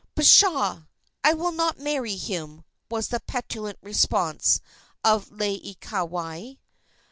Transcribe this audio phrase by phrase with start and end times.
[0.15, 0.85] "Pshaw!
[1.23, 4.59] I will not marry him," was the petulant response
[5.03, 6.53] of Laieikawai.